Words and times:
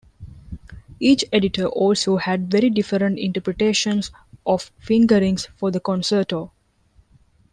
Each 0.99 1.23
editor 1.31 1.67
also 1.67 2.17
had 2.17 2.49
very 2.49 2.71
different 2.71 3.19
interpretations 3.19 4.09
of 4.47 4.71
fingerings 4.79 5.45
for 5.59 5.69
the 5.69 5.79
concerto. 5.79 6.51